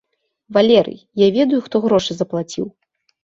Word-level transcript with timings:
Валерый, 0.55 0.95
я 1.21 1.27
ведаю 1.37 1.59
хто 1.65 1.75
грошы 1.85 2.11
заплаціў. 2.21 2.65